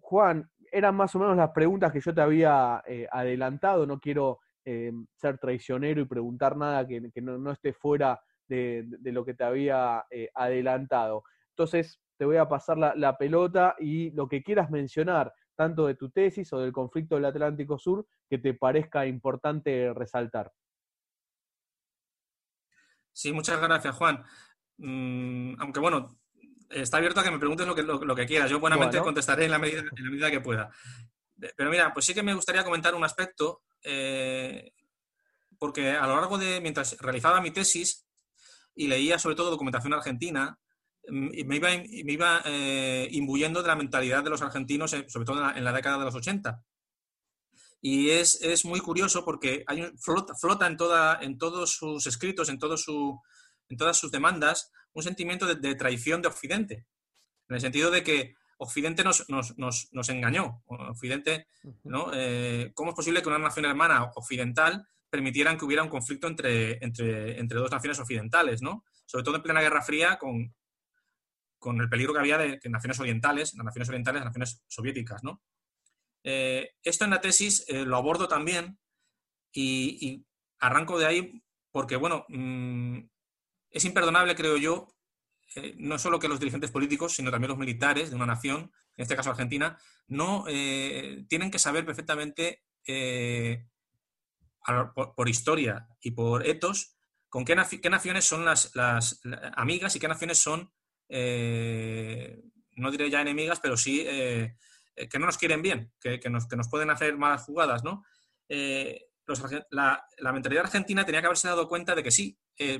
[0.00, 4.40] Juan, eran más o menos las preguntas que yo te había eh, adelantado, no quiero
[4.64, 10.04] eh, ser traicionero y preguntar nada que, no, esté fuera de, lo que te había
[10.10, 11.24] eh, adelantado.
[11.50, 16.10] Entonces, te voy a pasar la, pelota y lo que quieras mencionar, tanto de tu
[16.10, 20.52] tesis o del conflicto del Atlántico Sur, que te parezca importante resaltar.
[23.12, 24.22] Sí, muchas gracias, Juan.
[24.82, 26.18] Mm, aunque bueno,
[26.70, 28.50] está abierto a que me preguntes lo que, lo, que quieras.
[28.50, 30.70] Yo buenamente contestaré en la, medida, en la medida que pueda.
[31.56, 34.72] Pero mira, pues sí que me gustaría comentar un aspecto, eh,
[35.58, 38.06] porque a lo largo de, mientras realizaba mi tesis,
[38.74, 40.58] y leía sobre todo documentación argentina,
[41.08, 45.26] mm, me iba, me iba eh, imbuyendo de la mentalidad de los argentinos, eh, sobre
[45.26, 46.62] todo en la, década de los 80.
[47.82, 52.06] Y es, es muy curioso porque hay un, flota, flota, en, toda, en todos sus
[52.06, 53.20] escritos, en, todo su,
[53.70, 56.86] en todas sus demandas, un sentimiento de, traición de Occidente,
[57.48, 60.62] en el sentido de que Occidente nos, nos, nos, nos engañó.
[60.66, 61.46] Occidente,
[61.84, 62.10] ¿no?
[62.12, 66.84] Eh, ¿Cómo es posible que una nación hermana occidental permitieran que hubiera un conflicto entre,
[66.84, 68.84] entre, entre dos naciones occidentales, ¿no?
[69.06, 70.54] Sobre todo en plena Guerra Fría, con,
[71.58, 75.24] con el peligro que había de que naciones orientales, las naciones orientales, las naciones soviéticas,
[75.24, 75.42] ¿no?
[76.22, 78.78] Eh, esto en la tesis eh, lo abordo también
[79.52, 80.24] y,
[80.58, 82.98] arranco de ahí porque, bueno, mm,
[83.70, 84.88] es imperdonable, creo yo,
[85.56, 89.02] eh, no solo que los dirigentes políticos, sino también los militares de una nación, en
[89.02, 89.78] este caso Argentina,
[90.08, 92.64] no tienen que saber perfectamente
[95.14, 96.96] por, historia y por etos,
[97.28, 98.72] con qué, naciones son las,
[99.54, 100.72] amigas y qué naciones son,
[101.08, 104.56] eh, no diré ya enemigas, pero sí eh,
[105.08, 108.04] que no nos quieren bien, que, nos, pueden hacer malas jugadas, ¿no?
[108.48, 109.06] Eh,
[109.70, 112.36] la, mentalidad argentina tenía que haberse dado cuenta de que sí,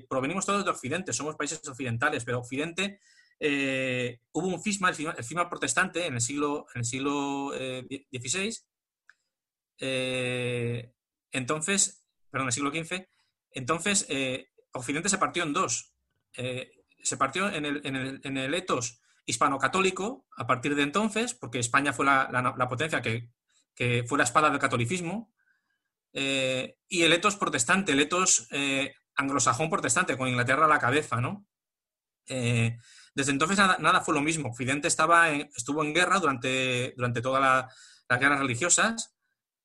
[0.09, 3.01] provenimos todos de Occidente, somos países occidentales, pero Occidente
[4.33, 8.59] hubo un fisma, el fisma, protestante en el siglo, en el siglo XVI,
[11.33, 13.07] entonces, perdón, el siglo XV,
[13.53, 15.95] entonces eh, Occidente se partió en dos.
[16.37, 21.93] Eh, se partió en el, en, el, etos hispano-católico a partir de entonces, porque España
[21.93, 23.31] fue la, potencia que,
[24.07, 25.33] fue la espada del catolicismo,
[26.13, 28.49] eh, y el etos protestante, el etos
[29.21, 31.47] anglosajón protestante, con Inglaterra a la cabeza, ¿no?
[32.27, 34.51] desde entonces nada, fue lo mismo.
[34.51, 37.67] Occidente estaba estuvo en guerra durante, durante todas
[38.09, 39.17] las guerras religiosas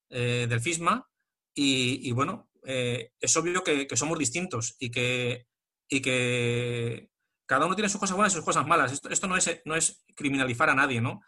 [0.10, 1.08] del fisma
[1.56, 5.48] y, bueno, eh, es obvio que, somos distintos y que,
[5.88, 7.10] y que
[7.46, 8.92] cada uno tiene sus cosas buenas y sus cosas malas.
[8.92, 11.22] Esto, esto no, es, no es criminalizar a nadie, ¿no?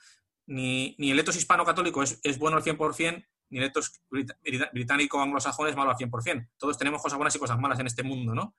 [0.48, 5.76] Ni, ni el etos hispano-católico es, es, bueno al 100%, ni el etos británico-anglosajón es
[5.76, 6.50] malo al 100%.
[6.58, 8.56] Todos tenemos cosas buenas y cosas malas en este mundo, ¿no?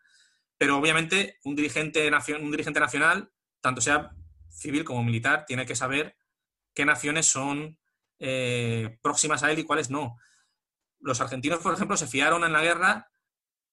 [0.56, 4.10] Pero obviamente un dirigente, un dirigente nacional, tanto sea
[4.50, 6.16] civil como militar, tiene que saber
[6.74, 7.78] qué naciones son
[8.18, 10.16] eh, próximas a él y cuáles no.
[11.00, 13.10] Los argentinos, por ejemplo, se fiaron en la guerra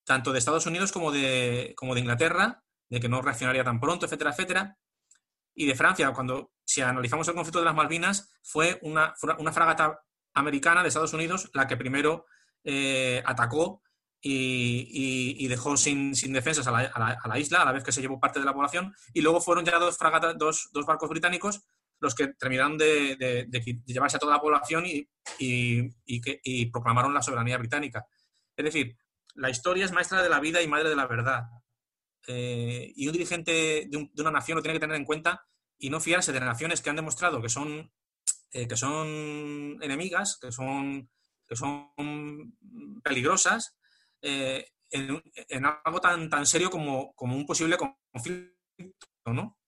[0.04, 4.06] tanto de Estados Unidos como de, como de Inglaterra, de que no reaccionaría tan pronto,
[4.06, 4.78] etcétera, etcétera.
[5.56, 9.99] Y de Francia, cuando, si analizamos el conflicto de las Malvinas, fue una, una fragata
[10.36, 12.26] americana de Estados Unidos la que primero
[12.63, 13.82] eh, atacó
[14.28, 18.45] y, dejó sin, defensas a la, isla, a la vez que se llevó parte de
[18.45, 21.62] la población, y luego fueron ya dos, fragatas, dos, barcos británicos
[22.00, 23.48] los que terminaron de,
[23.86, 25.08] llevarse a toda la población y,
[26.21, 28.06] que, proclamaron la soberanía británica.
[28.56, 28.98] Es decir,
[29.36, 31.43] la historia es maestra de la vida y madre de la verdad.
[32.28, 35.45] Eh, y un dirigente de, una nación lo tiene que tener en cuenta
[35.78, 37.91] y no fiarse de naciones que han demostrado que son,
[38.56, 41.10] eh, que son enemigas, que son,
[41.46, 41.91] que son
[43.04, 43.78] peligrosas
[44.22, 48.54] eh, en, algo tan, tan serio como, un posible conflicto,
[49.26, 49.60] ¿no?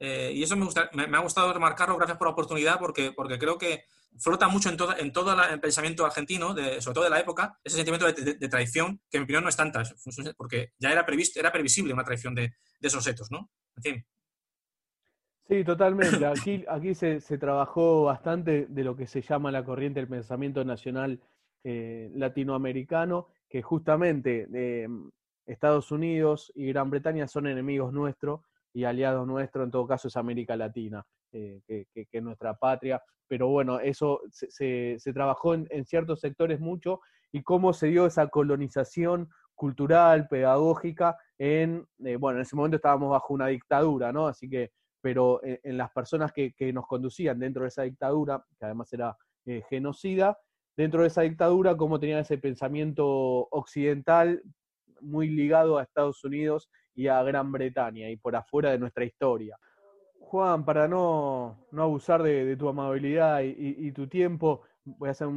[0.00, 0.66] Eh, y eso me,
[1.06, 3.84] me, ha gustado remarcarlo, gracias por la oportunidad, porque, porque creo que
[4.18, 7.76] flota mucho en, todo en todo el pensamiento argentino, sobre todo de la época, ese
[7.76, 9.84] sentimiento de, traición, que en mi opinión no es tanta,
[10.36, 13.52] porque ya era, previsto, era previsible una traición de, esos hechos, ¿no?
[13.76, 14.06] En fin.
[15.48, 16.24] Sí, totalmente.
[16.24, 21.20] Aquí, aquí se, trabajó bastante de lo que se llama la corriente del pensamiento nacional
[21.62, 24.88] eh, latinoamericano que justamente eh,
[25.46, 28.40] Estados Unidos y Gran Bretaña son enemigos nuestros
[28.72, 33.00] y aliados nuestros, en todo caso es América Latina, eh, que, es nuestra patria.
[33.28, 37.00] Pero bueno, eso se, trabajó en, ciertos sectores mucho
[37.32, 43.10] y cómo se dio esa colonización cultural, pedagógica, en, eh, bueno, en ese momento estábamos
[43.10, 44.26] bajo una dictadura, ¿no?
[44.26, 44.72] Así que,
[45.04, 49.14] pero en, las personas que, nos conducían dentro de esa dictadura, que además era
[49.68, 50.38] genocida,
[50.74, 53.06] dentro de esa dictadura, cómo tenían ese pensamiento
[53.50, 54.42] occidental
[55.02, 59.58] muy ligado a Estados Unidos y a Gran Bretaña y por afuera de nuestra historia.
[60.20, 65.28] Juan, para no, abusar de, tu amabilidad y, tu tiempo, voy a hacer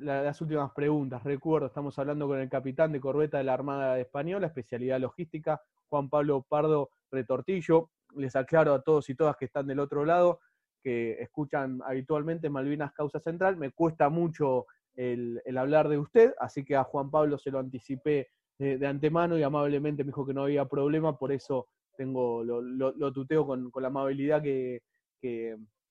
[0.00, 1.24] las últimas preguntas.
[1.24, 6.10] Recuerdo, estamos hablando con el capitán de corbeta de la Armada Española, especialidad logística, Juan
[6.10, 7.88] Pablo Pardo Retortillo.
[8.16, 10.40] Les aclaro a todos y todas que están del otro lado,
[10.82, 13.56] que escuchan habitualmente Malvinas Causa Central.
[13.56, 18.28] Me cuesta mucho el, hablar de usted, así que a Juan Pablo se lo anticipé
[18.58, 23.46] de, antemano y amablemente me dijo que no había problema, por eso tengo, lo, tuteo
[23.46, 24.82] con, la amabilidad que,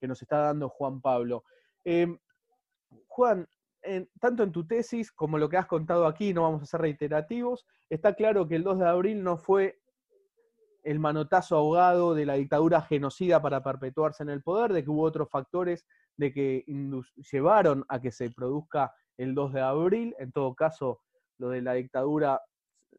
[0.00, 1.44] nos está dando Juan Pablo.
[1.82, 2.18] Em,
[3.08, 3.46] Juan,
[4.20, 7.66] tanto en tu tesis como lo que has contado aquí, no vamos a ser reiterativos,
[7.88, 9.80] está claro que el 2 de abril no fue
[10.84, 15.02] el manotazo ahogado de la dictadura genocida para perpetuarse en el poder, de que hubo
[15.02, 16.64] otros factores de que
[17.32, 20.14] llevaron a que se produzca el 2 de abril.
[20.18, 21.00] En todo caso,
[21.38, 22.40] lo de la dictadura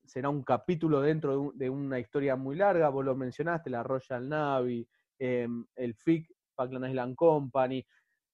[0.03, 2.89] será un capítulo dentro de, una historia muy larga.
[2.89, 4.87] Vos lo mencionaste, la Royal Navy,
[5.19, 7.85] em, el FIC, Falkland Island Company,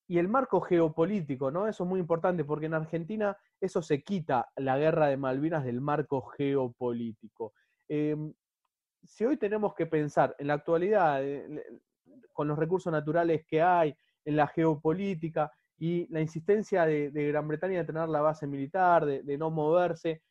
[0.07, 1.67] y el marco geopolítico, ¿no?
[1.67, 5.79] Eso es muy importante porque en Argentina eso se quita la guerra de Malvinas del
[5.79, 7.53] marco geopolítico.
[7.87, 8.33] Em,
[9.03, 11.63] si hoy tenemos que pensar en la actualidad, eh,
[12.33, 17.79] con los recursos naturales que hay, en la geopolítica y la insistencia de, Gran Bretaña
[17.79, 20.21] de tener la base militar, de, no moverse,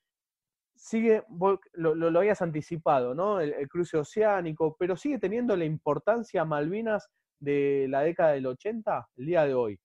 [0.74, 1.24] sigue,
[1.72, 3.40] lo, habías anticipado, ¿no?
[3.40, 7.08] El, cruce oceánico, pero sigue teniendo la importancia Malvinas
[7.40, 9.80] de la década del 80, el día de hoy.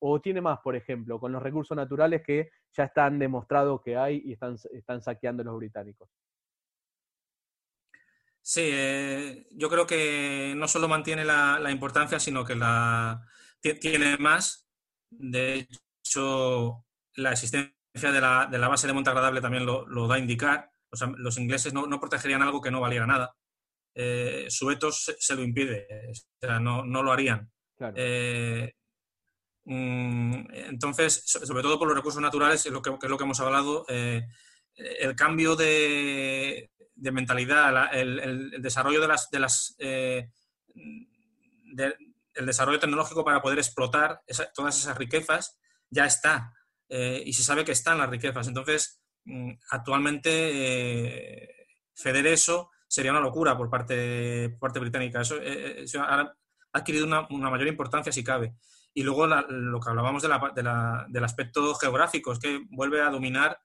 [0.00, 4.22] O tiene más, por ejemplo, con los recursos naturales que ya están demostrados que hay
[4.24, 6.08] y están, están saqueando los británicos.
[8.46, 13.26] Sí, eh, yo creo que no solo mantiene la, importancia, sino que la
[13.80, 14.68] tiene más.
[15.08, 15.66] De
[16.02, 20.70] hecho, la existencia de la, base de Montagradable también lo, da a indicar.
[21.16, 23.34] los ingleses no, protegerían algo que no valiera nada.
[23.94, 27.50] Eh, su etos se, lo impide, o sea, no, lo harían.
[27.96, 28.74] Eh,
[29.64, 33.40] mm, entonces, sobre todo por los recursos naturales, es lo que, es lo que hemos
[33.40, 40.28] hablado, el cambio de, de mentalidad, el, desarrollo de las, de las eh,
[42.46, 44.22] desarrollo tecnológico para poder explotar
[44.54, 45.58] todas esas riquezas
[45.90, 46.52] ya está
[46.88, 48.46] eh, y se sabe que están las riquezas.
[48.48, 51.48] Entonces, mm, actualmente eh,
[51.94, 55.20] ceder eso sería una locura por parte, parte británica.
[55.20, 55.36] Eso,
[56.00, 56.34] ha
[56.72, 58.54] adquirido una, mayor importancia si cabe.
[58.92, 63.58] Y luego lo que hablábamos del aspecto geográfico, es que vuelve a dominar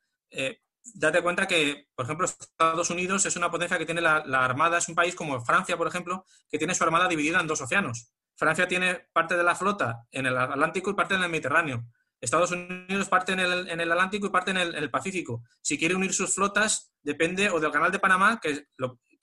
[0.83, 4.89] date cuenta que, por ejemplo, Estados Unidos es una potencia que tiene la, armada, es
[4.89, 8.11] un país como Francia, por ejemplo, que tiene su armada dividida en dos océanos.
[8.35, 11.85] Francia tiene parte de la flota en el Atlántico y parte en el Mediterráneo.
[12.21, 15.43] Estados Unidos parte en el, Atlántico y parte en el, Pacífico.
[15.61, 18.65] Si quiere unir sus flotas, depende o del canal de Panamá, que,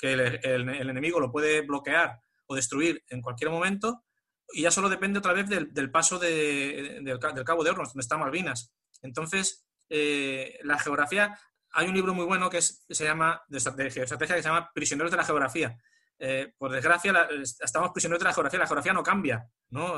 [0.02, 4.04] el, enemigo lo puede bloquear, o destruir en cualquier momento,
[4.52, 8.72] y ya solo depende otra vez del, paso del, Cabo de Hornos, donde está Malvinas.
[9.02, 11.38] Entonces, eh, la geografía,
[11.72, 15.24] hay un libro muy bueno que se llama, de, que se llama Prisioneros de la
[15.24, 15.76] Geografía.
[16.18, 17.28] Eh, por desgracia,
[17.60, 19.88] estamos prisioneros de la geografía, la geografía no cambia, ¿no?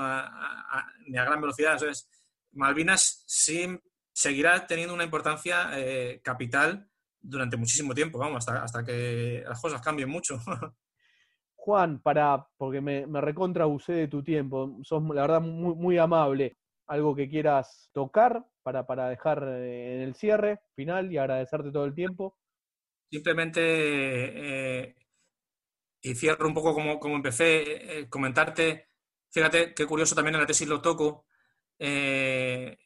[1.06, 1.74] ni a gran velocidad.
[1.74, 2.10] Entonces,
[2.52, 3.78] Malvinas sí
[4.12, 6.88] seguirá teniendo una importancia eh, capital
[7.20, 10.40] durante muchísimo tiempo, vamos, hasta, hasta que las cosas cambien mucho.
[11.54, 16.58] Juan, para, porque me, me de tu tiempo, sos la verdad muy amable.
[16.86, 21.86] ¿Algo que quieras tocar para, para dejar eh, en el cierre final y agradecerte todo
[21.86, 22.36] el tiempo?
[23.10, 24.94] Simplemente, eh,
[26.02, 28.90] y cierro un poco como, como empecé, eh, comentarte,
[29.30, 31.24] fíjate qué curioso también en la tesis lo toco,
[31.78, 32.76] en,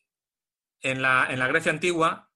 [0.83, 2.31] la, en la Grecia antigua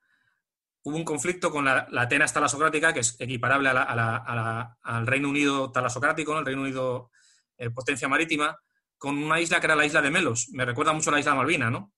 [0.83, 6.47] hubo un conflicto con la, Atenas talasocrática, que es equiparable al Reino Unido talasocrático, el
[6.47, 7.11] Reino Unido
[7.57, 8.59] eh, potencia marítima,
[8.99, 10.49] con una isla que era la isla de Melos.
[10.53, 11.93] Me recuerda mucho a la isla Malvina, ¿no?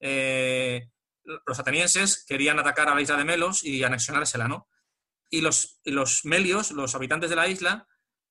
[0.00, 0.90] Eh,
[1.46, 4.68] los atenienses querían atacar a la isla de Melos y anexionársela, ¿no?
[5.28, 7.86] Y los, los melios, los habitantes de la isla,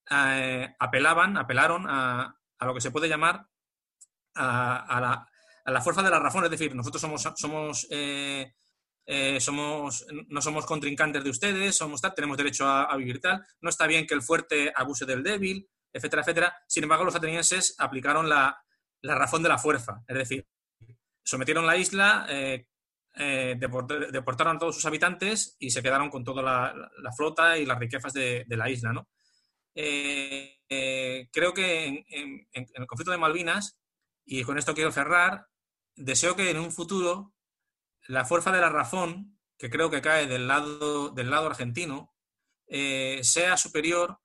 [0.09, 3.45] eh, apelaban, apelaron a, lo que se puede llamar
[4.35, 5.25] a,
[5.65, 7.87] la, fuerza de la razón, es decir, nosotros somos, somos
[9.11, 13.87] eh, somos, no somos contrincantes de ustedes, somos tenemos derecho a, vivir tal, no está
[13.87, 16.55] bien que el fuerte abuse del débil, etcétera, etcétera.
[16.67, 18.63] Sin embargo, los atenienses aplicaron la,
[19.01, 20.47] razón de la fuerza, es decir,
[21.29, 22.67] sometieron la isla, eh,
[23.15, 27.79] eh, deportaron a todos sus habitantes y se quedaron con toda la, flota y las
[27.79, 28.93] riquezas de, la isla.
[28.93, 29.07] ¿no?
[29.73, 33.79] creo que en, el conflicto de Malvinas,
[34.25, 35.47] y con esto quiero cerrar,
[35.95, 37.33] deseo que en un futuro
[38.07, 42.13] la fuerza de la razón, que creo que cae del lado, del lado argentino,
[42.67, 44.19] eh, sea superior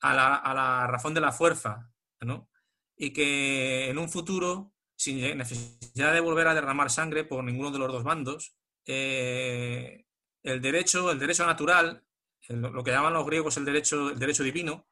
[0.00, 1.90] a la, razón de la fuerza,
[2.20, 2.50] ¿no?
[2.96, 7.78] Y que en un futuro, sin necesidad de volver a derramar sangre por ninguno de
[7.78, 10.04] los dos bandos, eh,
[10.42, 12.04] el derecho, el derecho natural,
[12.48, 14.86] lo que llaman los griegos el derecho, el derecho divino,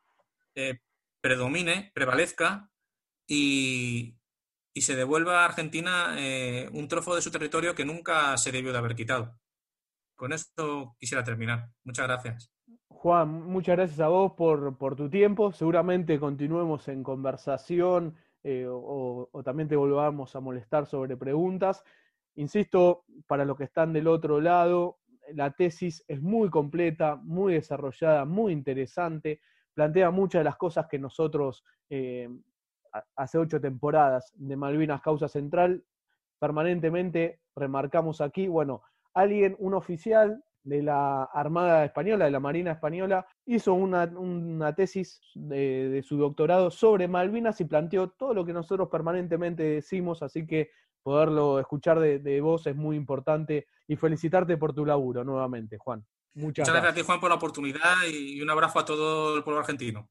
[0.54, 0.80] eh,
[1.20, 2.70] predomine, prevalezca
[3.26, 4.16] y,
[4.74, 8.72] y se devuelva a Argentina eh, un trozo de su territorio que nunca se debió
[8.72, 9.38] de haber quitado.
[10.16, 11.68] Con esto quisiera terminar.
[11.84, 12.52] Muchas gracias.
[12.88, 15.52] Juan, muchas gracias a vos por, tu tiempo.
[15.52, 21.84] Seguramente continuemos en conversación eh, o, también te volvamos a molestar sobre preguntas.
[22.34, 24.98] Insisto, para los que están del otro lado,
[25.34, 29.40] la tesis es muy completa, muy desarrollada, muy interesante,
[29.74, 32.28] plantea muchas de las cosas que nosotros eh,
[33.16, 35.84] hace ocho temporadas de Malvinas Causa Central,
[36.38, 38.82] permanentemente remarcamos aquí, bueno,
[39.14, 46.02] alguien, un oficial de la Armada Española, de la Marina Española, hizo una, tesis de,
[46.06, 50.70] su doctorado sobre Malvinas y planteó todo lo que nosotros permanentemente decimos, así que
[51.02, 56.04] poderlo escuchar de, vos es muy importante y felicitarte por tu laburo nuevamente, Juan.
[56.34, 59.42] Muchas, Muchas gracias a ti, Juan, por la oportunidad y un abrazo a todo el
[59.42, 60.08] pueblo argentino.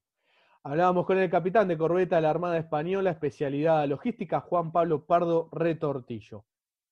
[0.63, 5.49] Hablábamos con el capitán de corbeta de la Armada Española, especialidad logística, Juan Pablo Pardo
[5.51, 6.45] Retortillo.